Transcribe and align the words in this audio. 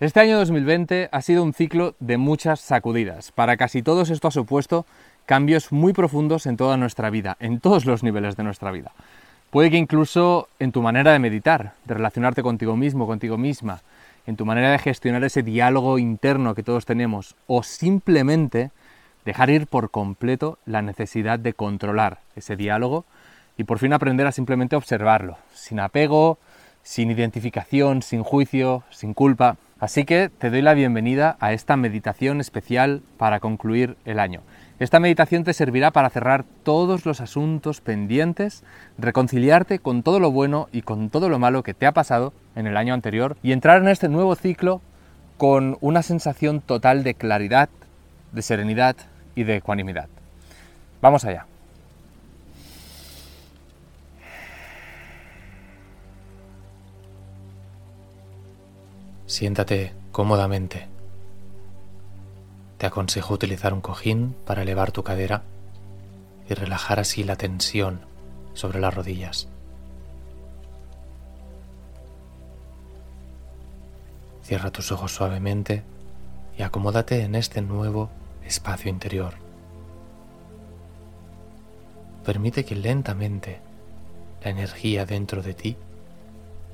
Este 0.00 0.18
año 0.18 0.38
2020 0.38 1.10
ha 1.12 1.20
sido 1.20 1.42
un 1.42 1.52
ciclo 1.52 1.94
de 2.00 2.16
muchas 2.16 2.60
sacudidas. 2.60 3.32
Para 3.32 3.58
casi 3.58 3.82
todos 3.82 4.08
esto 4.08 4.28
ha 4.28 4.30
supuesto 4.30 4.86
cambios 5.26 5.72
muy 5.72 5.92
profundos 5.92 6.46
en 6.46 6.56
toda 6.56 6.78
nuestra 6.78 7.10
vida, 7.10 7.36
en 7.38 7.60
todos 7.60 7.84
los 7.84 8.02
niveles 8.02 8.34
de 8.34 8.42
nuestra 8.42 8.70
vida. 8.70 8.92
Puede 9.50 9.70
que 9.70 9.76
incluso 9.76 10.48
en 10.58 10.72
tu 10.72 10.80
manera 10.80 11.12
de 11.12 11.18
meditar, 11.18 11.74
de 11.84 11.92
relacionarte 11.92 12.42
contigo 12.42 12.78
mismo, 12.78 13.06
contigo 13.06 13.36
misma, 13.36 13.82
en 14.26 14.36
tu 14.36 14.46
manera 14.46 14.70
de 14.70 14.78
gestionar 14.78 15.22
ese 15.22 15.42
diálogo 15.42 15.98
interno 15.98 16.54
que 16.54 16.62
todos 16.62 16.86
tenemos, 16.86 17.36
o 17.46 17.62
simplemente 17.62 18.70
dejar 19.26 19.50
ir 19.50 19.66
por 19.66 19.90
completo 19.90 20.56
la 20.64 20.80
necesidad 20.80 21.38
de 21.38 21.52
controlar 21.52 22.20
ese 22.36 22.56
diálogo 22.56 23.04
y 23.58 23.64
por 23.64 23.78
fin 23.78 23.92
aprender 23.92 24.26
a 24.26 24.32
simplemente 24.32 24.76
observarlo, 24.76 25.36
sin 25.52 25.78
apego, 25.78 26.38
sin 26.82 27.10
identificación, 27.10 28.00
sin 28.00 28.22
juicio, 28.22 28.82
sin 28.88 29.12
culpa. 29.12 29.58
Así 29.80 30.04
que 30.04 30.28
te 30.28 30.50
doy 30.50 30.60
la 30.60 30.74
bienvenida 30.74 31.38
a 31.40 31.54
esta 31.54 31.74
meditación 31.74 32.38
especial 32.42 33.00
para 33.16 33.40
concluir 33.40 33.96
el 34.04 34.20
año. 34.20 34.42
Esta 34.78 35.00
meditación 35.00 35.42
te 35.42 35.54
servirá 35.54 35.90
para 35.90 36.10
cerrar 36.10 36.44
todos 36.64 37.06
los 37.06 37.22
asuntos 37.22 37.80
pendientes, 37.80 38.62
reconciliarte 38.98 39.78
con 39.78 40.02
todo 40.02 40.20
lo 40.20 40.30
bueno 40.32 40.68
y 40.70 40.82
con 40.82 41.08
todo 41.08 41.30
lo 41.30 41.38
malo 41.38 41.62
que 41.62 41.72
te 41.72 41.86
ha 41.86 41.92
pasado 41.92 42.34
en 42.56 42.66
el 42.66 42.76
año 42.76 42.92
anterior 42.92 43.38
y 43.42 43.52
entrar 43.52 43.80
en 43.80 43.88
este 43.88 44.10
nuevo 44.10 44.34
ciclo 44.34 44.82
con 45.38 45.78
una 45.80 46.02
sensación 46.02 46.60
total 46.60 47.02
de 47.02 47.14
claridad, 47.14 47.70
de 48.32 48.42
serenidad 48.42 48.96
y 49.34 49.44
de 49.44 49.56
ecuanimidad. 49.56 50.08
Vamos 51.00 51.24
allá. 51.24 51.46
Siéntate 59.30 59.94
cómodamente. 60.10 60.88
Te 62.78 62.86
aconsejo 62.86 63.32
utilizar 63.32 63.72
un 63.72 63.80
cojín 63.80 64.34
para 64.44 64.62
elevar 64.62 64.90
tu 64.90 65.04
cadera 65.04 65.44
y 66.48 66.54
relajar 66.54 66.98
así 66.98 67.22
la 67.22 67.36
tensión 67.36 68.00
sobre 68.54 68.80
las 68.80 68.92
rodillas. 68.92 69.46
Cierra 74.42 74.72
tus 74.72 74.90
ojos 74.90 75.14
suavemente 75.14 75.84
y 76.58 76.62
acomódate 76.62 77.22
en 77.22 77.36
este 77.36 77.62
nuevo 77.62 78.10
espacio 78.44 78.90
interior. 78.90 79.34
Permite 82.24 82.64
que 82.64 82.74
lentamente 82.74 83.60
la 84.42 84.50
energía 84.50 85.06
dentro 85.06 85.40
de 85.40 85.54
ti 85.54 85.76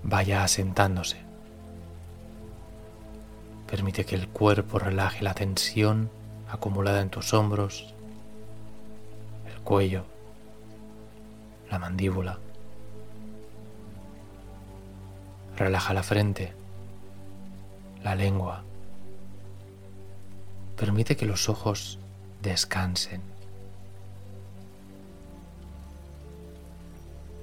vaya 0.03 0.43
asentándose. 0.43 1.26
Permite 3.69 4.05
que 4.05 4.15
el 4.15 4.29
cuerpo 4.29 4.79
relaje 4.79 5.23
la 5.23 5.35
tensión 5.35 6.11
acumulada 6.49 7.01
en 7.01 7.11
tus 7.11 7.35
hombros, 7.35 7.93
el 9.53 9.61
cuello, 9.63 10.05
la 11.71 11.79
mandíbula. 11.79 12.39
Relaja 15.57 15.95
la 15.95 16.03
frente, 16.03 16.53
la 18.05 18.15
lengua. 18.15 18.63
Permite 20.77 21.17
que 21.17 21.27
los 21.27 21.49
ojos 21.49 21.99
descansen. 22.43 23.23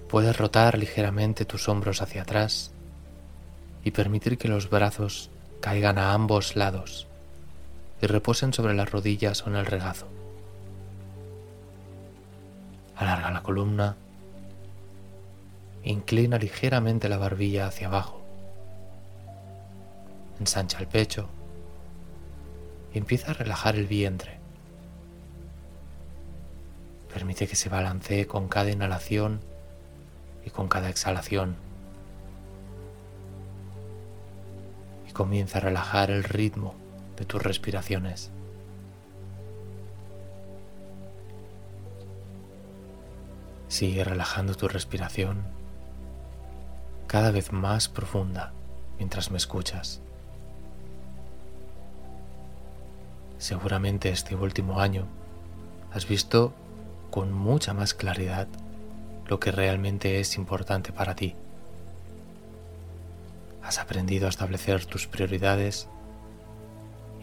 Puedes 0.09 0.37
rotar 0.37 0.77
ligeramente 0.77 1.43
tus 1.43 1.67
hombros 1.67 2.01
hacia 2.01 2.21
atrás 2.21 2.71
y 3.83 3.91
permitir 3.91 4.37
que 4.37 4.47
los 4.47 4.69
brazos 4.69 5.31
caigan 5.63 5.97
a 5.97 6.11
ambos 6.11 6.57
lados 6.57 7.07
y 8.01 8.07
reposen 8.07 8.51
sobre 8.51 8.73
las 8.73 8.91
rodillas 8.91 9.43
o 9.43 9.49
en 9.49 9.55
el 9.55 9.65
regazo. 9.65 10.09
Alarga 12.97 13.31
la 13.31 13.43
columna, 13.43 13.95
inclina 15.85 16.37
ligeramente 16.37 17.07
la 17.07 17.15
barbilla 17.15 17.67
hacia 17.67 17.87
abajo, 17.87 18.21
ensancha 20.41 20.79
el 20.79 20.87
pecho 20.87 21.29
y 22.93 22.97
empieza 22.97 23.31
a 23.31 23.35
relajar 23.35 23.77
el 23.77 23.87
vientre. 23.87 24.39
Permite 27.13 27.47
que 27.47 27.55
se 27.55 27.69
balancee 27.69 28.27
con 28.27 28.49
cada 28.49 28.69
inhalación 28.69 29.39
y 30.45 30.49
con 30.49 30.67
cada 30.67 30.89
exhalación. 30.89 31.55
Comienza 35.13 35.59
a 35.59 35.61
relajar 35.61 36.11
el 36.11 36.23
ritmo 36.23 36.75
de 37.15 37.25
tus 37.25 37.41
respiraciones. 37.41 38.31
Sigue 43.67 44.03
relajando 44.03 44.55
tu 44.55 44.67
respiración 44.67 45.43
cada 47.07 47.31
vez 47.31 47.51
más 47.51 47.89
profunda 47.89 48.53
mientras 48.97 49.31
me 49.31 49.37
escuchas. 49.37 50.01
Seguramente 53.37 54.09
este 54.09 54.35
último 54.35 54.79
año 54.79 55.05
has 55.91 56.07
visto 56.07 56.53
con 57.11 57.31
mucha 57.31 57.73
más 57.73 57.93
claridad 57.93 58.47
lo 59.27 59.39
que 59.39 59.51
realmente 59.51 60.19
es 60.19 60.37
importante 60.37 60.91
para 60.91 61.15
ti. 61.15 61.35
Has 63.63 63.79
aprendido 63.79 64.25
a 64.27 64.29
establecer 64.29 64.85
tus 64.85 65.07
prioridades 65.07 65.87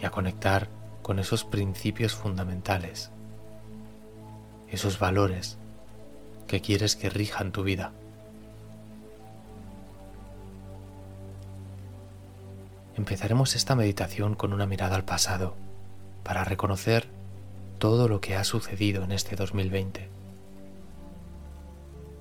y 0.00 0.06
a 0.06 0.10
conectar 0.10 0.68
con 1.02 1.18
esos 1.18 1.44
principios 1.44 2.14
fundamentales, 2.14 3.10
esos 4.68 4.98
valores 4.98 5.58
que 6.46 6.60
quieres 6.60 6.96
que 6.96 7.10
rijan 7.10 7.52
tu 7.52 7.62
vida. 7.62 7.92
Empezaremos 12.96 13.54
esta 13.54 13.76
meditación 13.76 14.34
con 14.34 14.52
una 14.52 14.66
mirada 14.66 14.96
al 14.96 15.04
pasado 15.04 15.54
para 16.22 16.44
reconocer 16.44 17.08
todo 17.78 18.08
lo 18.08 18.20
que 18.20 18.36
ha 18.36 18.44
sucedido 18.44 19.04
en 19.04 19.12
este 19.12 19.36
2020, 19.36 20.08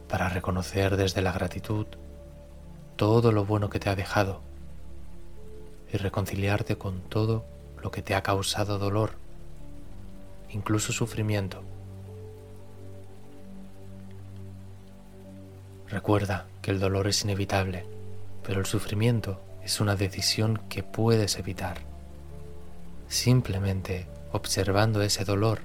para 0.08 0.30
reconocer 0.30 0.96
desde 0.96 1.22
la 1.22 1.32
gratitud 1.32 1.88
todo 3.00 3.32
lo 3.32 3.46
bueno 3.46 3.70
que 3.70 3.80
te 3.80 3.90
ha 3.90 3.96
dejado 3.96 4.42
y 5.94 5.96
reconciliarte 5.96 6.78
con 6.78 7.00
todo 7.00 7.46
lo 7.82 7.92
que 7.92 8.02
te 8.02 8.14
ha 8.14 8.22
causado 8.24 8.78
dolor, 8.78 9.12
incluso 10.50 10.92
sufrimiento. 10.92 11.64
Recuerda 15.88 16.48
que 16.62 16.72
el 16.72 16.82
dolor 16.82 17.08
es 17.08 17.24
inevitable, 17.24 17.86
pero 18.46 18.60
el 18.60 18.66
sufrimiento 18.66 19.40
es 19.64 19.80
una 19.80 19.96
decisión 19.96 20.60
que 20.68 20.84
puedes 20.84 21.40
evitar. 21.40 21.78
Simplemente 23.08 24.08
observando 24.34 25.02
ese 25.02 25.24
dolor 25.24 25.60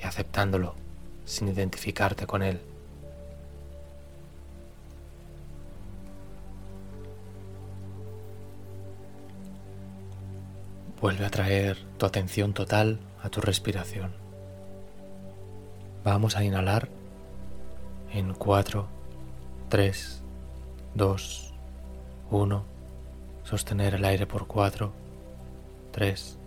y 0.00 0.06
aceptándolo 0.06 0.76
sin 1.24 1.48
identificarte 1.48 2.28
con 2.28 2.44
él. 2.44 2.60
Vuelve 11.00 11.24
a 11.24 11.30
traer 11.30 11.78
tu 11.96 12.04
atención 12.04 12.52
total 12.52 12.98
a 13.22 13.30
tu 13.30 13.40
respiración. 13.40 14.12
Vamos 16.04 16.36
a 16.36 16.44
inhalar 16.44 16.90
en 18.12 18.34
4, 18.34 18.86
3, 19.70 20.22
2, 20.94 21.54
1. 22.30 22.64
Sostener 23.44 23.94
el 23.94 24.04
aire 24.04 24.26
por 24.26 24.46
4, 24.46 24.92
3, 25.92 26.38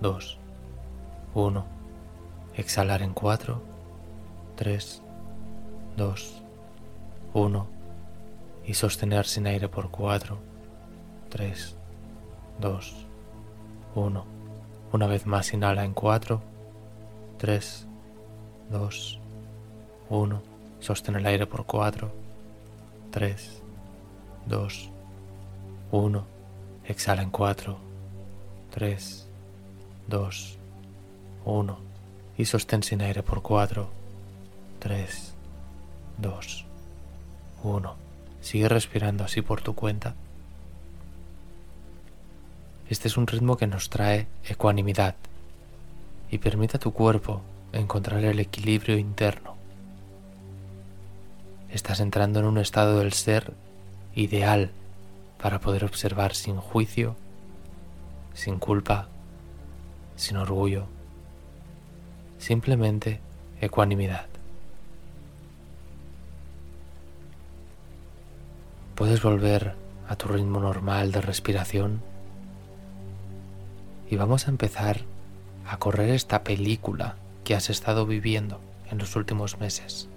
2, 0.00 0.38
1. 1.34 1.66
Exhalar 2.54 3.02
en 3.02 3.14
4, 3.14 3.62
3, 4.54 5.02
2, 5.96 6.42
1. 7.34 7.66
Y 8.64 8.74
sostener 8.74 9.26
sin 9.26 9.48
aire 9.48 9.68
por 9.68 9.90
4, 9.90 10.38
3, 11.30 11.76
2, 12.60 12.94
1. 12.94 13.15
1. 13.96 14.24
Una 14.92 15.06
vez 15.06 15.26
más 15.26 15.52
inhala 15.52 15.84
en 15.84 15.94
4, 15.94 16.40
3, 17.38 17.86
2, 18.70 19.20
1. 20.10 20.42
Sostén 20.80 21.16
el 21.16 21.26
aire 21.26 21.46
por 21.46 21.64
4, 21.64 22.12
3, 23.10 23.62
2, 24.46 24.90
1. 25.90 26.24
Exhala 26.84 27.22
en 27.22 27.30
4, 27.30 27.76
3, 28.70 29.28
2, 30.08 30.58
1. 31.46 31.78
Y 32.36 32.44
sostén 32.44 32.82
sin 32.82 33.00
aire 33.00 33.22
por 33.22 33.40
4, 33.40 33.88
3, 34.78 35.34
2, 36.18 36.64
1. 37.64 37.94
Sigue 38.42 38.68
respirando 38.68 39.24
así 39.24 39.40
por 39.40 39.62
tu 39.62 39.74
cuenta 39.74 40.14
Este 42.88 43.08
es 43.08 43.16
un 43.16 43.26
ritmo 43.26 43.56
que 43.56 43.66
nos 43.66 43.90
trae 43.90 44.28
ecuanimidad 44.44 45.16
y 46.30 46.38
permite 46.38 46.76
a 46.76 46.80
tu 46.80 46.92
cuerpo 46.92 47.42
encontrar 47.72 48.24
el 48.24 48.38
equilibrio 48.38 48.96
interno. 48.96 49.56
Estás 51.68 51.98
entrando 51.98 52.38
en 52.38 52.46
un 52.46 52.58
estado 52.58 53.00
del 53.00 53.12
ser 53.12 53.54
ideal 54.14 54.70
para 55.42 55.58
poder 55.58 55.84
observar 55.84 56.34
sin 56.34 56.58
juicio, 56.58 57.16
sin 58.34 58.60
culpa, 58.60 59.08
sin 60.14 60.36
orgullo, 60.36 60.86
simplemente 62.38 63.18
ecuanimidad. 63.60 64.26
Puedes 68.94 69.20
volver 69.20 69.74
a 70.08 70.14
tu 70.14 70.28
ritmo 70.28 70.60
normal 70.60 71.10
de 71.10 71.20
respiración 71.20 72.00
y 74.08 74.16
vamos 74.16 74.46
a 74.46 74.50
empezar 74.50 75.00
a 75.66 75.78
correr 75.78 76.10
esta 76.10 76.44
película 76.44 77.16
que 77.44 77.54
has 77.54 77.70
estado 77.70 78.06
viviendo 78.06 78.60
en 78.90 78.98
los 78.98 79.16
últimos 79.16 79.58
meses 79.58 80.08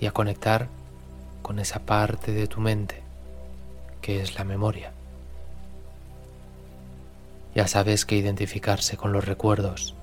y 0.00 0.06
a 0.06 0.12
conectar 0.12 0.68
con 1.42 1.58
esa 1.58 1.80
parte 1.80 2.32
de 2.32 2.46
tu 2.46 2.60
mente 2.60 3.02
que 4.00 4.20
es 4.20 4.36
la 4.36 4.44
memoria. 4.44 4.92
Ya 7.54 7.66
sabes 7.66 8.04
que 8.04 8.16
identificarse 8.16 8.96
con 8.96 9.12
los 9.12 9.24
recuerdos 9.24 9.94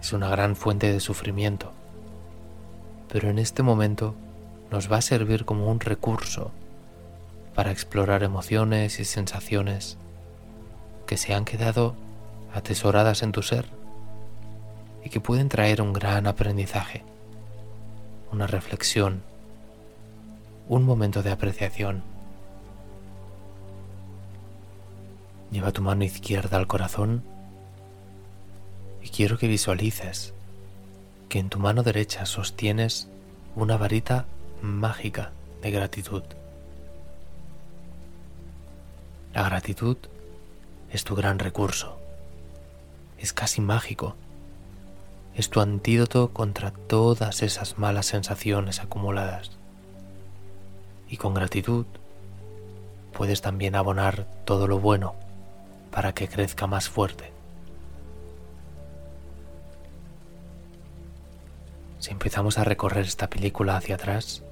es 0.00 0.12
una 0.12 0.28
gran 0.28 0.56
fuente 0.56 0.92
de 0.92 1.00
sufrimiento, 1.00 1.72
pero 3.10 3.30
en 3.30 3.38
este 3.38 3.62
momento 3.62 4.14
nos 4.70 4.90
va 4.92 4.98
a 4.98 5.02
servir 5.02 5.44
como 5.44 5.70
un 5.70 5.80
recurso 5.80 6.52
para 7.54 7.72
explorar 7.72 8.22
emociones 8.22 9.00
y 9.00 9.04
sensaciones 9.04 9.96
que 11.08 11.16
se 11.16 11.32
han 11.32 11.46
quedado 11.46 11.96
atesoradas 12.52 13.22
en 13.22 13.32
tu 13.32 13.42
ser 13.42 13.64
y 15.02 15.08
que 15.08 15.20
pueden 15.20 15.48
traer 15.48 15.80
un 15.80 15.94
gran 15.94 16.26
aprendizaje, 16.26 17.02
una 18.30 18.46
reflexión, 18.46 19.22
un 20.68 20.84
momento 20.84 21.22
de 21.22 21.30
apreciación. 21.30 22.02
Lleva 25.50 25.72
tu 25.72 25.80
mano 25.80 26.04
izquierda 26.04 26.58
al 26.58 26.66
corazón 26.66 27.24
y 29.02 29.08
quiero 29.08 29.38
que 29.38 29.48
visualices 29.48 30.34
que 31.30 31.38
en 31.38 31.48
tu 31.48 31.58
mano 31.58 31.82
derecha 31.82 32.26
sostienes 32.26 33.08
una 33.56 33.78
varita 33.78 34.26
mágica 34.60 35.32
de 35.62 35.70
gratitud. 35.70 36.22
La 39.32 39.44
gratitud 39.44 39.96
es 40.90 41.04
tu 41.04 41.14
gran 41.14 41.38
recurso. 41.38 41.98
Es 43.18 43.32
casi 43.32 43.60
mágico. 43.60 44.14
Es 45.34 45.50
tu 45.50 45.60
antídoto 45.60 46.32
contra 46.32 46.70
todas 46.70 47.42
esas 47.42 47.78
malas 47.78 48.06
sensaciones 48.06 48.80
acumuladas. 48.80 49.50
Y 51.08 51.16
con 51.16 51.34
gratitud 51.34 51.86
puedes 53.12 53.40
también 53.40 53.74
abonar 53.74 54.26
todo 54.44 54.66
lo 54.66 54.78
bueno 54.78 55.14
para 55.90 56.12
que 56.12 56.28
crezca 56.28 56.66
más 56.66 56.88
fuerte. 56.88 57.32
Si 61.98 62.12
empezamos 62.12 62.58
a 62.58 62.64
recorrer 62.64 63.04
esta 63.04 63.28
película 63.28 63.76
hacia 63.76 63.96
atrás, 63.96 64.42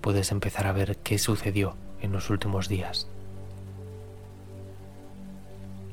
puedes 0.00 0.32
empezar 0.32 0.66
a 0.66 0.72
ver 0.72 0.96
qué 0.98 1.18
sucedió 1.18 1.74
en 2.00 2.12
los 2.12 2.30
últimos 2.30 2.68
días 2.68 3.06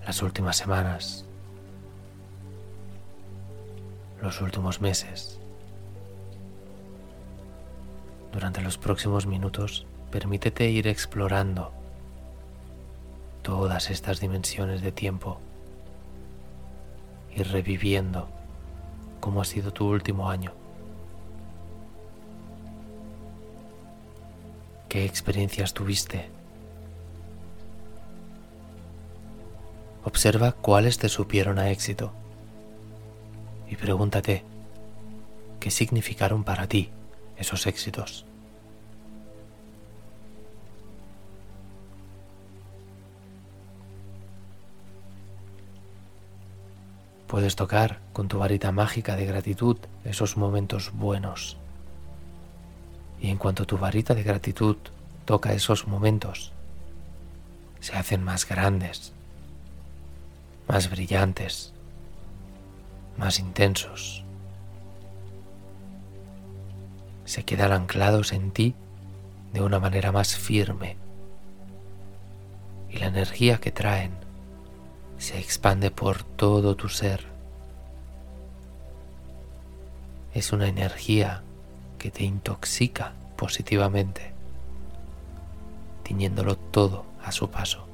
las 0.07 0.21
últimas 0.21 0.55
semanas, 0.55 1.25
los 4.21 4.39
últimos 4.39 4.79
meses. 4.79 5.37
Durante 8.31 8.61
los 8.61 8.77
próximos 8.77 9.25
minutos, 9.25 9.85
permítete 10.09 10.69
ir 10.69 10.87
explorando 10.87 11.73
todas 13.41 13.89
estas 13.89 14.21
dimensiones 14.21 14.81
de 14.81 14.93
tiempo 14.93 15.39
y 17.35 17.43
reviviendo 17.43 18.29
cómo 19.19 19.41
ha 19.41 19.45
sido 19.45 19.73
tu 19.73 19.89
último 19.89 20.29
año. 20.29 20.53
¿Qué 24.87 25.03
experiencias 25.03 25.73
tuviste? 25.73 26.36
Observa 30.07 30.53
cuáles 30.53 30.97
te 30.99 31.09
supieron 31.09 31.59
a 31.59 31.69
éxito 31.69 32.13
y 33.69 33.75
pregúntate 33.75 34.45
qué 35.59 35.69
significaron 35.69 36.45
para 36.45 36.65
ti 36.65 36.91
esos 37.35 37.67
éxitos. 37.67 38.25
Puedes 47.27 47.57
tocar 47.57 47.99
con 48.13 48.29
tu 48.29 48.39
varita 48.39 48.71
mágica 48.71 49.17
de 49.17 49.25
gratitud 49.25 49.75
esos 50.05 50.37
momentos 50.37 50.93
buenos. 50.93 51.57
Y 53.19 53.29
en 53.29 53.37
cuanto 53.37 53.65
tu 53.65 53.77
varita 53.77 54.15
de 54.15 54.23
gratitud 54.23 54.77
toca 55.25 55.51
esos 55.51 55.85
momentos, 55.85 56.53
se 57.81 57.93
hacen 57.97 58.23
más 58.23 58.47
grandes, 58.47 59.11
más 60.67 60.89
brillantes, 60.89 61.73
más 63.17 63.39
intensos. 63.39 64.23
Se 67.25 67.43
quedan 67.43 67.71
anclados 67.71 68.33
en 68.33 68.51
ti 68.51 68.75
de 69.53 69.61
una 69.61 69.79
manera 69.79 70.11
más 70.11 70.35
firme 70.35 70.97
y 72.89 72.97
la 72.97 73.07
energía 73.07 73.59
que 73.59 73.71
traen 73.71 74.11
se 75.17 75.39
expande 75.39 75.89
por 75.89 76.23
todo 76.23 76.75
tu 76.75 76.89
ser. 76.89 77.25
Es 80.33 80.51
una 80.51 80.67
energía 80.67 81.43
que 81.97 82.11
te 82.11 82.23
intoxica 82.23 83.13
positivamente, 83.35 84.33
tiñéndolo 86.03 86.55
todo 86.57 87.05
a 87.23 87.31
su 87.31 87.49
paso 87.49 87.86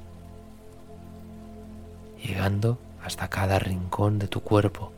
llegando 2.24 2.80
hasta 3.04 3.28
cada 3.28 3.60
rincón 3.60 4.18
de 4.18 4.28
tu 4.28 4.42
cuerpo 4.42 4.92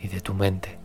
y 0.00 0.08
de 0.08 0.20
tu 0.20 0.34
mente. 0.34 0.78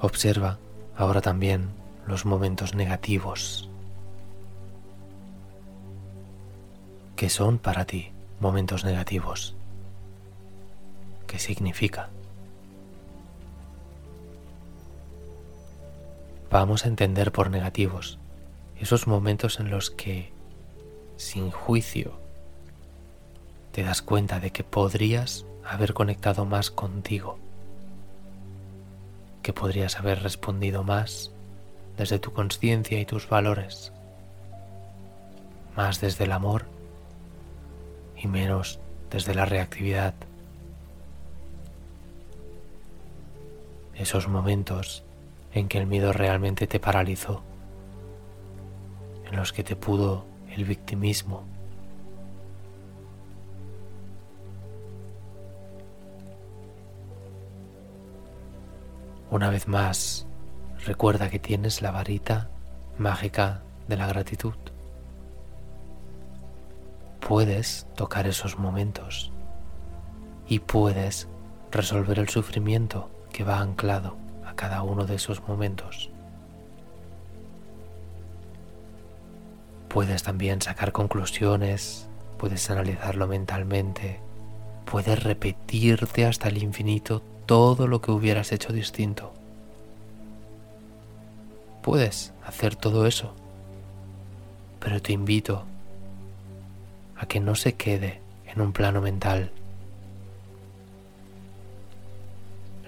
Observa 0.00 0.58
ahora 0.96 1.20
también 1.20 1.70
los 2.06 2.24
momentos 2.24 2.74
negativos. 2.74 3.68
¿Qué 7.16 7.28
son 7.28 7.58
para 7.58 7.84
ti 7.84 8.12
momentos 8.38 8.84
negativos? 8.84 9.56
¿Qué 11.26 11.40
significa? 11.40 12.10
Vamos 16.50 16.84
a 16.84 16.88
entender 16.88 17.32
por 17.32 17.50
negativos 17.50 18.18
esos 18.80 19.06
momentos 19.06 19.58
en 19.58 19.70
los 19.70 19.90
que, 19.90 20.32
sin 21.16 21.50
juicio, 21.50 22.12
te 23.72 23.82
das 23.82 24.02
cuenta 24.02 24.40
de 24.40 24.50
que 24.50 24.64
podrías 24.64 25.44
haber 25.64 25.94
conectado 25.94 26.44
más 26.44 26.70
contigo, 26.70 27.38
que 29.42 29.52
podrías 29.52 29.98
haber 29.98 30.22
respondido 30.22 30.84
más 30.84 31.32
desde 31.96 32.20
tu 32.20 32.32
conciencia 32.32 33.00
y 33.00 33.04
tus 33.04 33.28
valores, 33.28 33.92
más 35.76 36.00
desde 36.00 36.24
el 36.24 36.32
amor 36.32 36.66
y 38.16 38.28
menos 38.28 38.78
desde 39.10 39.34
la 39.34 39.44
reactividad. 39.44 40.14
Esos 43.94 44.28
momentos 44.28 45.02
en 45.52 45.68
que 45.68 45.78
el 45.78 45.86
miedo 45.86 46.12
realmente 46.12 46.66
te 46.66 46.80
paralizó, 46.80 47.42
en 49.30 49.36
los 49.36 49.52
que 49.52 49.64
te 49.64 49.76
pudo 49.76 50.24
el 50.54 50.64
victimismo. 50.64 51.44
Una 59.30 59.50
vez 59.50 59.68
más, 59.68 60.26
recuerda 60.86 61.28
que 61.28 61.38
tienes 61.38 61.82
la 61.82 61.90
varita 61.90 62.48
mágica 62.96 63.62
de 63.86 63.96
la 63.96 64.06
gratitud. 64.06 64.54
Puedes 67.20 67.86
tocar 67.94 68.26
esos 68.26 68.58
momentos 68.58 69.30
y 70.48 70.60
puedes 70.60 71.28
resolver 71.70 72.18
el 72.18 72.30
sufrimiento 72.30 73.10
que 73.30 73.44
va 73.44 73.58
anclado 73.58 74.16
cada 74.58 74.82
uno 74.82 75.06
de 75.06 75.14
esos 75.14 75.46
momentos. 75.46 76.10
Puedes 79.88 80.24
también 80.24 80.60
sacar 80.60 80.90
conclusiones, 80.90 82.08
puedes 82.38 82.68
analizarlo 82.68 83.28
mentalmente, 83.28 84.18
puedes 84.84 85.22
repetirte 85.22 86.26
hasta 86.26 86.48
el 86.48 86.60
infinito 86.60 87.22
todo 87.46 87.86
lo 87.86 88.00
que 88.00 88.10
hubieras 88.10 88.50
hecho 88.50 88.72
distinto. 88.72 89.32
Puedes 91.80 92.32
hacer 92.44 92.74
todo 92.74 93.06
eso, 93.06 93.34
pero 94.80 95.00
te 95.00 95.12
invito 95.12 95.64
a 97.16 97.26
que 97.26 97.38
no 97.38 97.54
se 97.54 97.74
quede 97.74 98.20
en 98.44 98.60
un 98.60 98.72
plano 98.72 99.00
mental. 99.00 99.52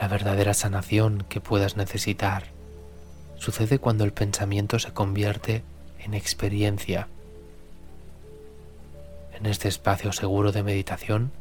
La 0.00 0.08
verdadera 0.08 0.54
sanación 0.54 1.26
que 1.28 1.42
puedas 1.42 1.76
necesitar 1.76 2.44
sucede 3.36 3.78
cuando 3.78 4.04
el 4.04 4.14
pensamiento 4.14 4.78
se 4.78 4.94
convierte 4.94 5.62
en 5.98 6.14
experiencia. 6.14 7.06
En 9.34 9.44
este 9.44 9.68
espacio 9.68 10.12
seguro 10.12 10.52
de 10.52 10.62
meditación 10.62 11.32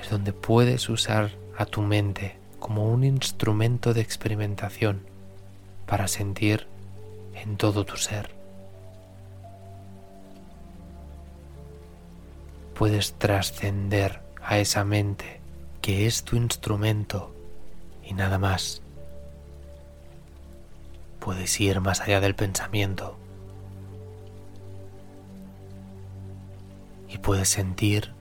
es 0.00 0.08
donde 0.08 0.32
puedes 0.32 0.88
usar 0.88 1.32
a 1.58 1.66
tu 1.66 1.82
mente 1.82 2.38
como 2.60 2.90
un 2.90 3.04
instrumento 3.04 3.92
de 3.92 4.00
experimentación 4.00 5.02
para 5.84 6.08
sentir 6.08 6.66
en 7.34 7.58
todo 7.58 7.84
tu 7.84 7.98
ser. 7.98 8.30
Puedes 12.74 13.12
trascender 13.12 14.20
a 14.42 14.58
esa 14.58 14.82
mente 14.86 15.40
que 15.82 16.06
es 16.06 16.24
tu 16.24 16.36
instrumento 16.36 17.33
y 18.06 18.14
nada 18.14 18.38
más. 18.38 18.82
Puedes 21.20 21.60
ir 21.60 21.80
más 21.80 22.00
allá 22.00 22.20
del 22.20 22.34
pensamiento 22.34 23.16
y 27.08 27.18
puedes 27.18 27.48
sentir 27.48 28.12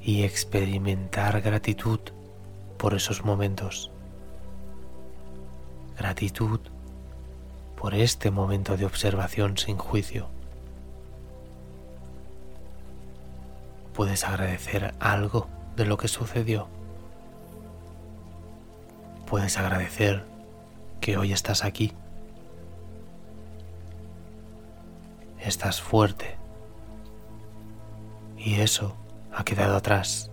y 0.00 0.22
experimentar 0.22 1.40
gratitud 1.40 2.00
por 2.78 2.94
esos 2.94 3.24
momentos. 3.24 3.90
Gratitud 5.98 6.60
por 7.76 7.94
este 7.94 8.30
momento 8.30 8.76
de 8.76 8.86
observación 8.86 9.58
sin 9.58 9.76
juicio. 9.76 10.28
Puedes 13.92 14.24
agradecer 14.24 14.94
algo 15.00 15.48
de 15.76 15.84
lo 15.84 15.96
que 15.96 16.08
sucedió. 16.08 16.68
Puedes 19.32 19.56
agradecer 19.56 20.26
que 21.00 21.16
hoy 21.16 21.32
estás 21.32 21.64
aquí. 21.64 21.94
Estás 25.40 25.80
fuerte. 25.80 26.36
Y 28.36 28.56
eso 28.56 28.94
ha 29.32 29.42
quedado 29.42 29.74
atrás. 29.74 30.30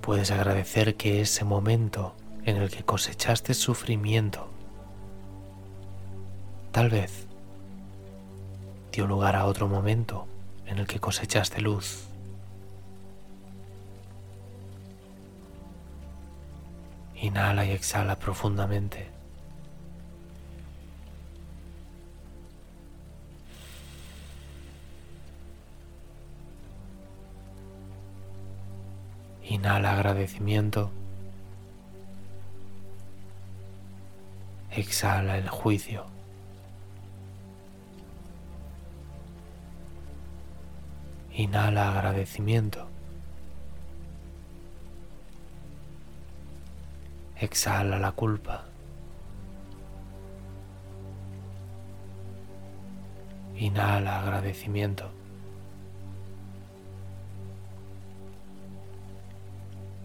Puedes 0.00 0.30
agradecer 0.30 0.94
que 0.94 1.20
ese 1.20 1.44
momento 1.44 2.14
en 2.46 2.56
el 2.56 2.70
que 2.70 2.82
cosechaste 2.82 3.52
sufrimiento 3.52 4.48
tal 6.72 6.88
vez 6.88 7.26
dio 8.90 9.06
lugar 9.06 9.36
a 9.36 9.44
otro 9.44 9.68
momento 9.68 10.26
en 10.64 10.78
el 10.78 10.86
que 10.86 10.98
cosechaste 10.98 11.60
luz. 11.60 12.13
Inhala 17.24 17.64
y 17.64 17.70
exhala 17.70 18.18
profundamente. 18.18 19.06
Inhala 29.42 29.92
agradecimiento. 29.92 30.90
Exhala 34.70 35.38
el 35.38 35.48
juicio. 35.48 36.04
Inhala 41.32 41.88
agradecimiento. 41.88 42.93
Exhala 47.40 47.98
la 47.98 48.12
culpa. 48.12 48.64
Inhala 53.56 54.20
agradecimiento. 54.20 55.10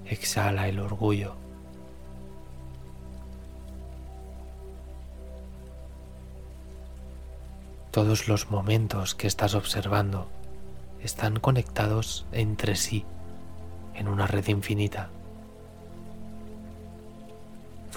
Exhala 0.05 0.67
el 0.67 0.79
orgullo. 0.79 1.35
Todos 7.91 8.27
los 8.27 8.49
momentos 8.49 9.13
que 9.13 9.27
estás 9.27 9.55
observando 9.55 10.27
están 11.01 11.39
conectados 11.39 12.25
entre 12.31 12.75
sí 12.75 13.05
en 13.93 14.07
una 14.07 14.25
red 14.25 14.47
infinita. 14.47 15.09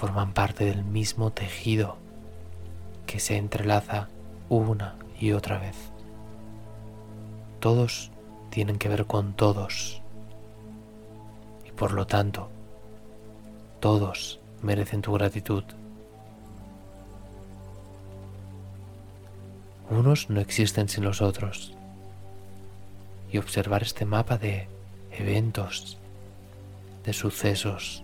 Forman 0.03 0.33
parte 0.33 0.65
del 0.65 0.83
mismo 0.83 1.31
tejido 1.31 1.95
que 3.07 3.21
se 3.21 3.37
entrelaza 3.37 4.09
una 4.49 4.97
y 5.17 5.31
otra 5.31 5.59
vez. 5.59 5.77
Todos 7.61 8.11
tienen 8.49 8.79
que 8.79 8.89
ver 8.89 9.05
con 9.05 9.31
todos. 9.31 10.01
Y 11.65 11.71
por 11.71 11.93
lo 11.93 12.05
tanto, 12.05 12.49
todos 13.79 14.41
merecen 14.61 15.01
tu 15.01 15.13
gratitud. 15.13 15.63
Unos 19.89 20.29
no 20.29 20.41
existen 20.41 20.89
sin 20.89 21.05
los 21.05 21.21
otros 21.21 21.71
y 23.31 23.37
observar 23.37 23.83
este 23.83 24.03
mapa 24.03 24.37
de 24.37 24.67
eventos, 25.11 25.97
de 27.05 27.13
sucesos, 27.13 28.03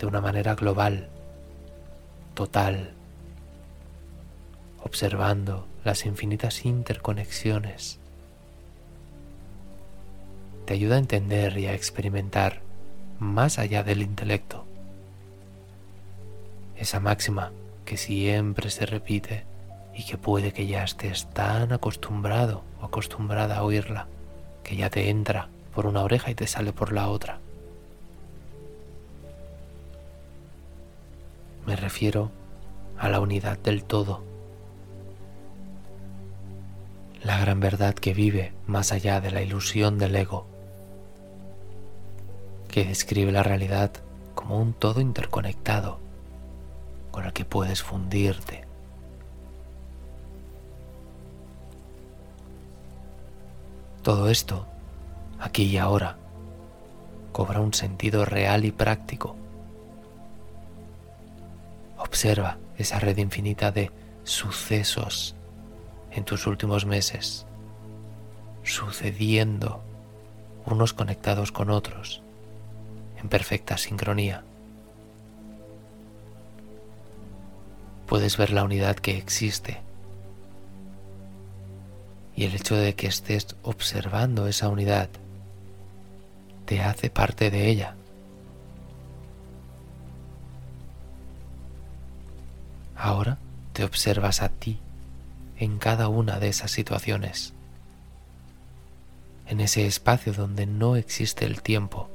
de 0.00 0.06
una 0.06 0.22
manera 0.22 0.54
global, 0.54 1.08
total, 2.34 2.94
observando 4.82 5.68
las 5.84 6.06
infinitas 6.06 6.64
interconexiones. 6.64 7.98
Te 10.64 10.72
ayuda 10.72 10.96
a 10.96 11.00
entender 11.00 11.58
y 11.58 11.66
a 11.66 11.74
experimentar 11.74 12.62
más 13.18 13.58
allá 13.58 13.82
del 13.82 14.00
intelecto. 14.00 14.64
Esa 16.76 16.98
máxima 16.98 17.52
que 17.84 17.98
siempre 17.98 18.70
se 18.70 18.86
repite 18.86 19.44
y 19.94 20.06
que 20.06 20.16
puede 20.16 20.52
que 20.52 20.66
ya 20.66 20.82
estés 20.82 21.26
tan 21.26 21.74
acostumbrado 21.74 22.62
o 22.80 22.86
acostumbrada 22.86 23.58
a 23.58 23.64
oírla 23.64 24.06
que 24.64 24.76
ya 24.76 24.88
te 24.88 25.10
entra 25.10 25.48
por 25.74 25.84
una 25.84 26.02
oreja 26.02 26.30
y 26.30 26.34
te 26.34 26.46
sale 26.46 26.72
por 26.72 26.92
la 26.92 27.08
otra. 27.08 27.40
Me 31.66 31.76
refiero 31.76 32.30
a 32.98 33.08
la 33.08 33.20
unidad 33.20 33.58
del 33.58 33.84
todo, 33.84 34.22
la 37.22 37.38
gran 37.38 37.60
verdad 37.60 37.94
que 37.94 38.14
vive 38.14 38.52
más 38.66 38.92
allá 38.92 39.20
de 39.20 39.30
la 39.30 39.42
ilusión 39.42 39.98
del 39.98 40.16
ego, 40.16 40.46
que 42.68 42.84
describe 42.84 43.30
la 43.30 43.42
realidad 43.42 43.92
como 44.34 44.60
un 44.60 44.72
todo 44.72 45.00
interconectado 45.00 45.98
con 47.10 47.24
el 47.24 47.32
que 47.32 47.44
puedes 47.44 47.82
fundirte. 47.82 48.64
Todo 54.02 54.30
esto, 54.30 54.66
aquí 55.38 55.64
y 55.64 55.76
ahora, 55.76 56.16
cobra 57.32 57.60
un 57.60 57.74
sentido 57.74 58.24
real 58.24 58.64
y 58.64 58.72
práctico. 58.72 59.36
Observa 62.10 62.58
esa 62.76 62.98
red 62.98 63.16
infinita 63.18 63.70
de 63.70 63.92
sucesos 64.24 65.36
en 66.10 66.24
tus 66.24 66.48
últimos 66.48 66.84
meses, 66.84 67.46
sucediendo 68.64 69.80
unos 70.66 70.92
conectados 70.92 71.52
con 71.52 71.70
otros, 71.70 72.20
en 73.22 73.28
perfecta 73.28 73.78
sincronía. 73.78 74.42
Puedes 78.08 78.36
ver 78.36 78.50
la 78.50 78.64
unidad 78.64 78.96
que 78.96 79.16
existe 79.16 79.78
y 82.34 82.42
el 82.42 82.56
hecho 82.56 82.74
de 82.74 82.96
que 82.96 83.06
estés 83.06 83.54
observando 83.62 84.48
esa 84.48 84.68
unidad 84.68 85.10
te 86.66 86.82
hace 86.82 87.08
parte 87.08 87.52
de 87.52 87.68
ella. 87.70 87.94
Ahora 93.02 93.38
te 93.72 93.82
observas 93.82 94.42
a 94.42 94.50
ti 94.50 94.78
en 95.56 95.78
cada 95.78 96.08
una 96.08 96.38
de 96.38 96.48
esas 96.48 96.70
situaciones, 96.70 97.54
en 99.48 99.60
ese 99.60 99.86
espacio 99.86 100.34
donde 100.34 100.66
no 100.66 100.96
existe 100.96 101.46
el 101.46 101.62
tiempo, 101.62 102.10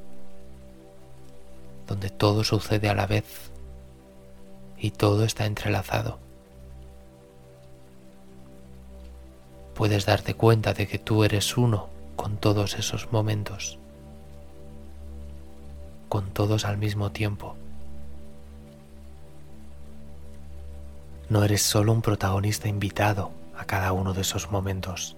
donde 1.88 2.12
todo 2.12 2.44
sucede 2.44 2.88
a 2.88 2.94
la 2.94 3.08
vez 3.08 3.50
y 4.78 4.92
todo 4.92 5.24
está 5.24 5.48
entrelazado. 5.48 6.20
Puedes 9.74 10.06
darte 10.06 10.36
cuenta 10.36 10.76
de 10.76 10.88
que 10.88 11.00
tú 11.00 11.24
eres 11.24 11.58
uno 11.58 11.90
con 12.16 12.38
todos 12.38 12.76
esos 12.76 13.12
momentos, 13.12 13.80
con 16.10 16.30
todos 16.30 16.64
al 16.64 16.78
mismo 16.78 17.12
tiempo. 17.12 17.56
No 21.28 21.44
eres 21.44 21.64
solo 21.64 21.92
un 21.92 22.04
protagonista 22.04 22.68
invitado 22.68 23.32
a 23.58 23.66
cada 23.66 23.94
uno 23.94 24.14
de 24.14 24.22
esos 24.22 24.52
momentos. 24.52 25.18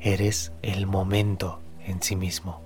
Eres 0.00 0.52
el 0.62 0.86
momento 0.86 1.60
en 1.86 2.02
sí 2.02 2.16
mismo. 2.16 2.60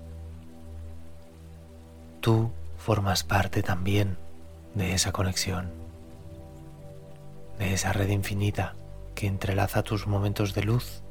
Tú 2.20 2.50
formas 2.78 3.22
parte 3.22 3.62
también 3.62 4.16
de 4.75 4.94
esa 4.94 5.12
conexión, 5.12 5.70
de 7.58 7.75
esa 7.75 7.92
red 7.92 8.08
infinita 8.08 8.75
que 9.14 9.26
entrelaza 9.26 9.82
tus 9.82 10.06
momentos 10.06 10.54
de 10.54 10.62
luz 10.62 11.02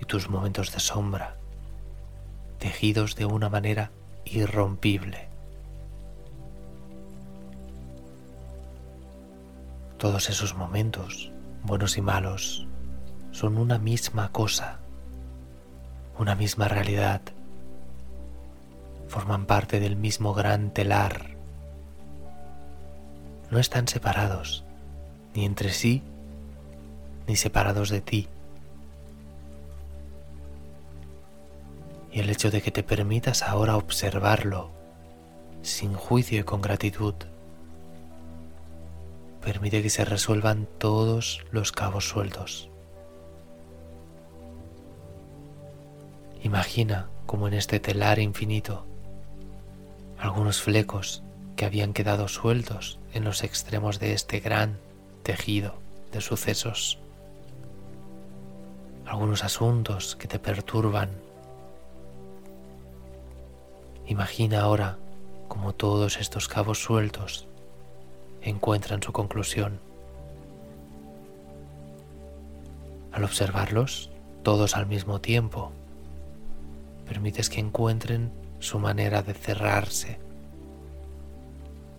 y 0.00 0.04
tus 0.04 0.28
momentos 0.28 0.72
de 0.72 0.78
sombra, 0.78 1.36
tejidos 2.58 3.16
de 3.16 3.26
una 3.26 3.48
manera 3.48 3.90
irrompible. 4.24 5.35
Todos 9.98 10.28
esos 10.28 10.54
momentos, 10.54 11.32
buenos 11.62 11.96
y 11.96 12.02
malos, 12.02 12.66
son 13.30 13.56
una 13.56 13.78
misma 13.78 14.30
cosa, 14.30 14.78
una 16.18 16.34
misma 16.34 16.68
realidad. 16.68 17.22
Forman 19.08 19.46
parte 19.46 19.80
del 19.80 19.96
mismo 19.96 20.34
gran 20.34 20.70
telar. 20.70 21.36
No 23.50 23.58
están 23.58 23.88
separados, 23.88 24.64
ni 25.34 25.46
entre 25.46 25.72
sí, 25.72 26.02
ni 27.26 27.36
separados 27.36 27.88
de 27.88 28.02
ti. 28.02 28.28
Y 32.12 32.20
el 32.20 32.28
hecho 32.28 32.50
de 32.50 32.60
que 32.60 32.70
te 32.70 32.82
permitas 32.82 33.42
ahora 33.42 33.78
observarlo 33.78 34.70
sin 35.62 35.94
juicio 35.94 36.40
y 36.40 36.44
con 36.44 36.60
gratitud 36.60 37.14
permite 39.46 39.80
que 39.80 39.90
se 39.90 40.04
resuelvan 40.04 40.66
todos 40.78 41.44
los 41.52 41.70
cabos 41.70 42.08
sueltos. 42.08 42.68
Imagina 46.42 47.08
como 47.26 47.46
en 47.46 47.54
este 47.54 47.78
telar 47.78 48.18
infinito 48.18 48.84
algunos 50.18 50.60
flecos 50.60 51.22
que 51.54 51.64
habían 51.64 51.92
quedado 51.92 52.26
sueltos 52.26 52.98
en 53.14 53.22
los 53.22 53.44
extremos 53.44 54.00
de 54.00 54.14
este 54.14 54.40
gran 54.40 54.80
tejido 55.22 55.76
de 56.10 56.20
sucesos. 56.20 56.98
Algunos 59.06 59.44
asuntos 59.44 60.16
que 60.16 60.26
te 60.26 60.40
perturban. 60.40 61.10
Imagina 64.08 64.62
ahora 64.62 64.98
como 65.46 65.72
todos 65.72 66.16
estos 66.16 66.48
cabos 66.48 66.82
sueltos 66.82 67.45
encuentran 68.50 69.02
su 69.02 69.12
conclusión. 69.12 69.80
Al 73.12 73.24
observarlos 73.24 74.10
todos 74.42 74.76
al 74.76 74.86
mismo 74.86 75.20
tiempo, 75.20 75.72
permites 77.06 77.48
que 77.48 77.60
encuentren 77.60 78.30
su 78.58 78.78
manera 78.78 79.22
de 79.22 79.34
cerrarse, 79.34 80.18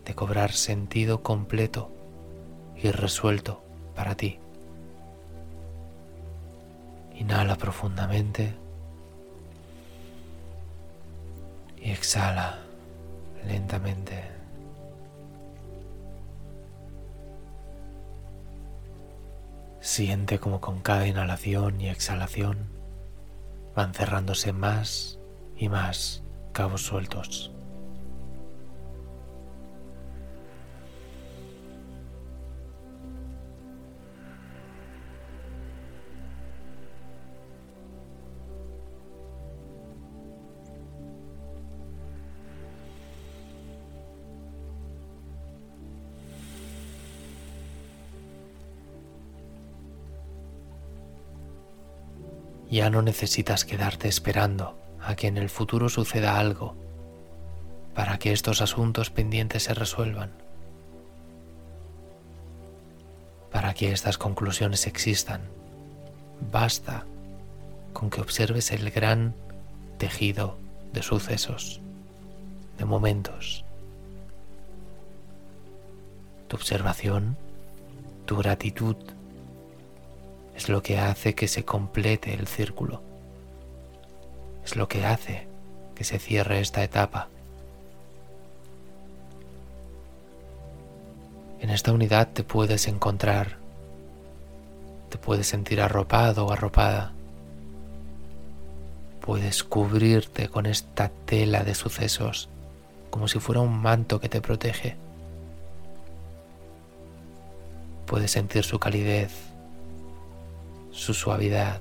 de 0.06 0.16
cobrar 0.16 0.52
sentido 0.52 1.24
completo 1.24 1.92
y 2.76 2.92
resuelto 2.92 3.62
para 3.96 4.16
ti. 4.16 4.40
Inhala 7.16 7.56
profundamente 7.56 8.54
y 11.82 11.92
exhala 11.92 12.60
lentamente. 13.46 14.37
Siente 19.88 20.38
como 20.38 20.60
con 20.60 20.82
cada 20.82 21.08
inhalación 21.08 21.80
y 21.80 21.88
exhalación 21.88 22.68
van 23.74 23.94
cerrándose 23.94 24.52
más 24.52 25.18
y 25.56 25.70
más 25.70 26.24
cabos 26.52 26.82
sueltos. 26.82 27.54
Ya 52.70 52.90
no 52.90 53.02
necesitas 53.02 53.66
quedarte 53.66 54.08
esperando 54.08 54.78
a 55.02 55.16
que 55.16 55.28
en 55.28 55.38
el 55.38 55.50
futuro 55.50 55.90
suceda 55.90 56.38
algo 56.38 56.76
para 57.96 58.20
que 58.20 58.32
estos 58.32 58.62
asuntos 58.62 59.10
pendientes 59.10 59.64
se 59.64 59.74
resuelvan, 59.74 60.32
para 63.52 63.74
que 63.74 63.92
estas 63.92 64.18
conclusiones 64.18 64.86
existan. 64.86 65.42
Basta 66.52 67.06
con 67.94 68.10
que 68.12 68.22
observes 68.22 68.72
el 68.72 68.92
gran 68.92 69.34
tejido 69.98 70.58
de 70.94 71.02
sucesos, 71.02 71.82
de 72.78 72.86
momentos. 72.86 73.66
Tu 76.50 76.56
observación, 76.56 77.36
tu 78.26 78.38
gratitud, 78.38 78.96
es 80.58 80.70
lo 80.70 80.82
que 80.82 80.98
hace 80.98 81.36
que 81.36 81.48
se 81.48 81.64
complete 81.64 82.34
el 82.34 82.48
círculo. 82.48 83.04
Es 84.66 84.76
lo 84.76 84.88
que 84.88 85.06
hace 85.06 85.48
que 85.94 86.04
se 86.04 86.18
cierre 86.18 86.60
esta 86.60 86.84
etapa. 86.84 87.30
En 91.60 91.70
esta 91.70 91.94
unidad 91.94 92.30
te 92.34 92.44
puedes 92.44 92.88
encontrar, 92.88 93.58
te 95.10 95.20
puedes 95.20 95.46
sentir 95.46 95.80
arropado 95.80 96.48
o 96.48 96.52
arropada. 96.52 97.14
Puedes 99.22 99.64
cubrirte 99.64 100.50
con 100.50 100.66
esta 100.66 101.10
tela 101.10 101.64
de 101.64 101.76
sucesos 101.76 102.50
como 103.12 103.28
si 103.28 103.40
fuera 103.40 103.62
un 103.62 103.80
manto 103.80 104.20
que 104.20 104.28
te 104.28 104.42
protege. 104.42 104.96
Puedes 108.08 108.32
sentir 108.32 108.64
su 108.64 108.80
calidez, 108.80 109.32
su 110.98 111.14
suavidad. 111.14 111.80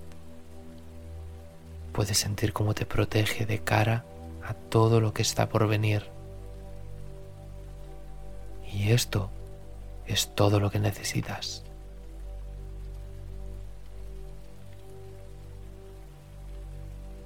Puedes 1.93 2.19
sentir 2.19 2.53
cómo 2.53 2.75
te 2.75 2.85
protege 2.85 3.47
de 3.47 3.61
cara 3.61 4.05
a 4.45 4.53
todo 4.53 5.01
lo 5.01 5.15
que 5.15 5.23
está 5.23 5.49
por 5.49 5.67
venir. 5.67 6.05
Y 8.71 8.93
esto 8.93 9.31
es 10.07 10.35
todo 10.35 10.61
lo 10.61 10.71
que 10.71 10.79
necesitas. 10.79 11.65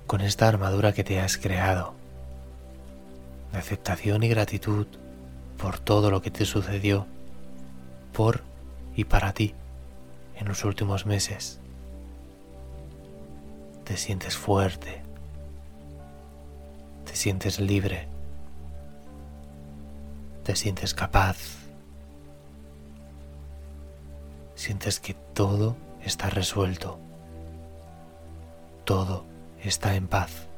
Con 0.07 0.21
esta 0.21 0.49
armadura 0.49 0.93
que 0.93 1.05
te 1.05 1.21
has 1.21 1.37
creado, 1.37 1.95
de 3.53 3.59
aceptación 3.59 4.23
y 4.23 4.29
gratitud 4.29 4.87
por 5.59 5.81
todo 5.81 6.11
lo 6.11 6.23
que 6.23 6.31
te 6.31 6.47
sucedió, 6.47 7.07
por 8.13 8.43
y 8.95 9.05
para 9.05 9.33
ti 9.33 9.55
en 10.37 10.49
los 10.49 10.65
últimos 10.65 11.07
meses 11.07 11.60
te 13.85 13.97
sientes 13.97 14.37
fuerte, 14.37 15.03
te 17.05 17.17
sientes 17.17 17.61
libre, 17.61 18.09
te 20.45 20.57
sientes 20.57 20.95
capaz, 20.95 21.37
sientes 24.55 25.01
que 25.01 25.15
todo 25.15 25.77
está 26.05 26.31
resuelto, 26.31 26.99
todo 28.85 29.25
está 29.63 29.95
en 29.95 30.09
paz. 30.09 30.51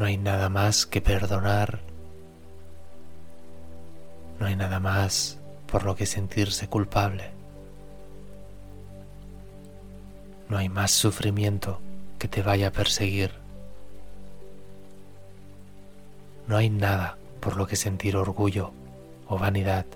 No 0.00 0.06
hay 0.06 0.16
nada 0.16 0.48
más 0.48 0.86
que 0.86 1.02
perdonar. 1.02 1.80
No 4.38 4.46
hay 4.46 4.56
nada 4.56 4.80
más 4.80 5.38
por 5.70 5.84
lo 5.84 5.94
que 5.94 6.06
sentirse 6.06 6.68
culpable. 6.68 7.39
No 10.50 10.58
hay 10.58 10.68
más 10.68 10.90
sufrimiento 10.90 11.78
que 12.18 12.26
te 12.26 12.42
vaya 12.42 12.68
a 12.68 12.72
perseguir. 12.72 13.30
No 16.48 16.56
hay 16.56 16.68
nada 16.68 17.18
por 17.38 17.56
lo 17.56 17.68
que 17.68 17.76
sentir 17.76 18.16
orgullo 18.16 18.72
o 19.28 19.38
vanidad. 19.38 19.86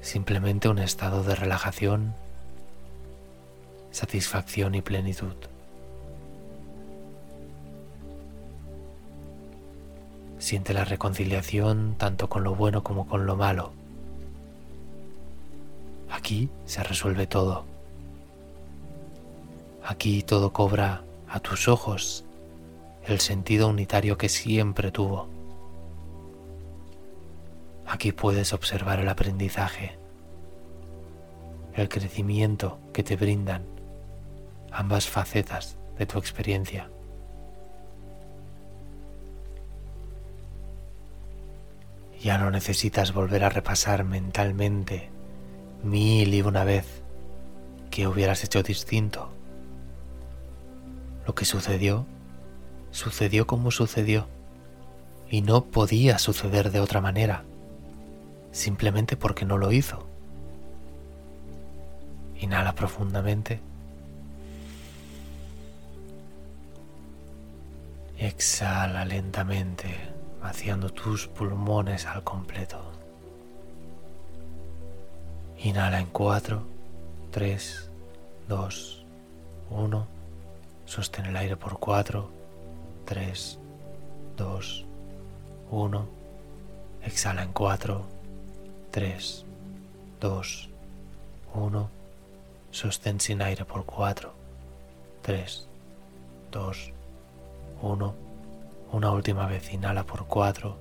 Simplemente 0.00 0.68
un 0.68 0.80
estado 0.80 1.22
de 1.22 1.36
relajación, 1.36 2.14
satisfacción 3.92 4.74
y 4.74 4.82
plenitud. 4.82 5.36
Siente 10.40 10.74
la 10.74 10.84
reconciliación 10.84 11.94
tanto 11.96 12.28
con 12.28 12.42
lo 12.42 12.56
bueno 12.56 12.82
como 12.82 13.06
con 13.06 13.24
lo 13.24 13.36
malo. 13.36 13.79
Aquí 16.10 16.50
se 16.66 16.82
resuelve 16.82 17.26
todo. 17.26 17.64
Aquí 19.84 20.22
todo 20.22 20.52
cobra 20.52 21.02
a 21.28 21.40
tus 21.40 21.68
ojos 21.68 22.24
el 23.04 23.20
sentido 23.20 23.68
unitario 23.68 24.18
que 24.18 24.28
siempre 24.28 24.90
tuvo. 24.90 25.28
Aquí 27.86 28.12
puedes 28.12 28.52
observar 28.52 29.00
el 29.00 29.08
aprendizaje, 29.08 29.98
el 31.74 31.88
crecimiento 31.88 32.78
que 32.92 33.02
te 33.02 33.16
brindan 33.16 33.64
ambas 34.70 35.08
facetas 35.08 35.76
de 35.98 36.06
tu 36.06 36.18
experiencia. 36.18 36.88
Ya 42.20 42.38
no 42.38 42.50
necesitas 42.50 43.12
volver 43.12 43.44
a 43.44 43.48
repasar 43.48 44.04
mentalmente 44.04 45.10
mil 45.82 46.34
y 46.34 46.42
una 46.42 46.64
vez 46.64 47.02
que 47.90 48.06
hubieras 48.06 48.44
hecho 48.44 48.62
distinto. 48.62 49.30
Lo 51.26 51.34
que 51.34 51.44
sucedió, 51.44 52.06
sucedió 52.90 53.46
como 53.46 53.70
sucedió 53.70 54.26
y 55.30 55.42
no 55.42 55.64
podía 55.64 56.18
suceder 56.18 56.70
de 56.70 56.80
otra 56.80 57.00
manera, 57.00 57.44
simplemente 58.52 59.16
porque 59.16 59.44
no 59.44 59.58
lo 59.58 59.72
hizo. 59.72 60.06
Inhala 62.40 62.74
profundamente. 62.74 63.60
Exhala 68.18 69.04
lentamente 69.04 69.94
vaciando 70.42 70.90
tus 70.90 71.26
pulmones 71.28 72.06
al 72.06 72.24
completo. 72.24 72.89
Inhala 75.62 76.00
en 76.00 76.06
4, 76.06 76.62
3, 77.30 77.90
2, 78.48 79.04
1. 79.70 80.06
Sostén 80.84 81.26
el 81.26 81.36
aire 81.36 81.56
por 81.56 81.78
4, 81.78 82.30
3, 83.04 83.58
2, 84.36 84.84
1. 85.70 86.08
Exhala 87.02 87.42
en 87.42 87.52
4, 87.52 88.04
3, 88.90 89.44
2, 90.20 90.68
1. 91.54 91.90
Sostén 92.70 93.20
sin 93.20 93.42
aire 93.42 93.64
por 93.64 93.84
4, 93.84 94.32
3, 95.22 95.68
2, 96.50 96.92
1 97.82 98.30
una 98.92 99.12
última 99.12 99.46
vez 99.46 99.72
inhala 99.72 100.04
por 100.04 100.26
4, 100.26 100.76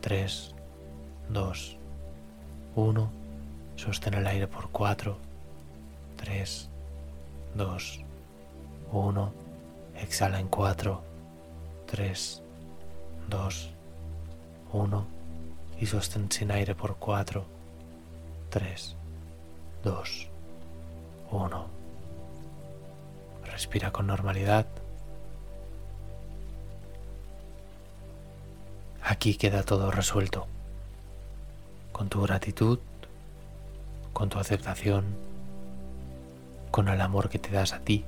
3, 0.00 0.54
2, 1.28 1.76
1. 2.74 3.17
Sostén 3.78 4.14
el 4.14 4.26
aire 4.26 4.48
por 4.48 4.70
4, 4.70 5.16
3, 6.16 6.68
2, 7.54 8.00
1. 8.90 9.32
Exhala 9.94 10.40
en 10.40 10.48
4, 10.48 11.02
3, 11.86 12.42
2, 13.28 13.70
1. 14.72 15.06
Y 15.80 15.86
sostén 15.86 16.30
sin 16.32 16.50
aire 16.50 16.74
por 16.74 16.96
4, 16.96 17.44
3, 18.50 18.96
2, 19.84 20.28
1. 21.30 21.66
Respira 23.44 23.92
con 23.92 24.08
normalidad. 24.08 24.66
Aquí 29.04 29.36
queda 29.36 29.62
todo 29.62 29.92
resuelto, 29.92 30.48
con 31.92 32.08
tu 32.08 32.20
gratitud, 32.22 32.80
con 34.18 34.30
tu 34.30 34.40
aceptación, 34.40 35.04
con 36.72 36.88
el 36.88 37.00
amor 37.00 37.28
que 37.28 37.38
te 37.38 37.50
das 37.50 37.72
a 37.72 37.78
ti. 37.78 38.04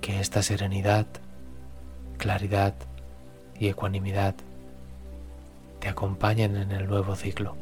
Que 0.00 0.18
esta 0.18 0.42
serenidad, 0.42 1.06
claridad 2.18 2.74
y 3.60 3.68
ecuanimidad 3.68 4.34
te 5.78 5.88
acompañen 5.88 6.56
en 6.56 6.72
el 6.72 6.88
nuevo 6.88 7.14
ciclo. 7.14 7.54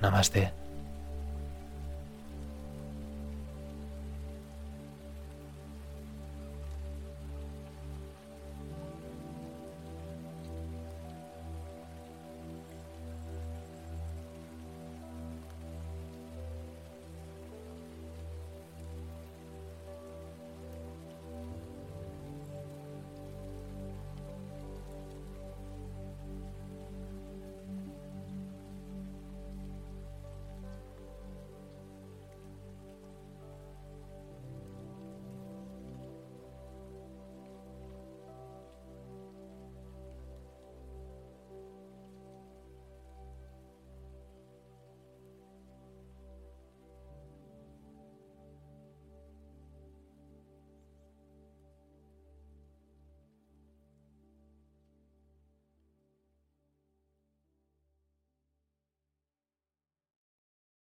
Namaste. 0.00 0.57